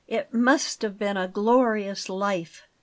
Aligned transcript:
"It 0.07 0.33
must 0.33 0.81
have 0.81 0.97
been 0.97 1.15
a 1.15 1.27
glorious 1.27 2.09
life!" 2.09 2.63